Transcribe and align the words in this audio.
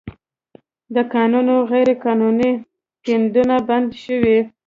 د 0.95 0.97
کانونو 1.13 1.53
غیرقانوني 1.71 2.51
کیندنه 3.05 3.57
بنده 3.67 3.97
شوې 4.05 4.39